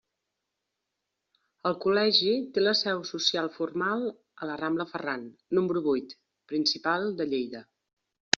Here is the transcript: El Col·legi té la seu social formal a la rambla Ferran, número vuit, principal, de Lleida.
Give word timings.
El 1.69 1.75
Col·legi 1.83 2.31
té 2.55 2.63
la 2.63 2.73
seu 2.79 3.03
social 3.09 3.51
formal 3.59 4.07
a 4.09 4.49
la 4.53 4.57
rambla 4.63 4.87
Ferran, 4.95 5.29
número 5.59 5.85
vuit, 5.91 6.17
principal, 6.55 7.09
de 7.23 7.31
Lleida. 7.35 7.65